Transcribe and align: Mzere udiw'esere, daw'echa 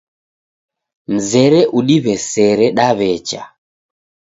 Mzere 1.13 1.61
udiw'esere, 1.77 2.67
daw'echa 2.77 3.41